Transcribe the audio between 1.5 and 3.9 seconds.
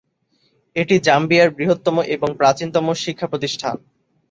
বৃহত্তম এবং প্রাচীনতম শিক্ষা প্রতিষ্ঠান।